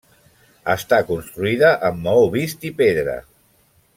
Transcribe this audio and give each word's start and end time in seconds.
Està 0.73 0.97
construïda 1.09 1.69
amb 1.91 2.01
maó 2.07 2.25
vist 2.39 2.67
i 2.71 2.75
pedra. 2.83 3.19